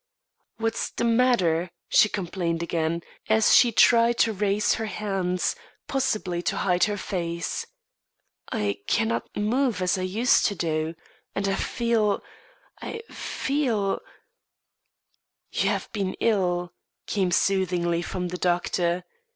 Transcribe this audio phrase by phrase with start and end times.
[0.57, 5.55] "What's the matter?" she complained again, as she tried to raise her hands,
[5.87, 7.67] possibly to hide her face.
[8.51, 10.95] "I cannot move as I used to do,
[11.35, 12.23] and I feel
[12.81, 13.99] I feel"
[15.51, 16.73] "You have been ill,"
[17.05, 19.03] came soothingly from the doctor.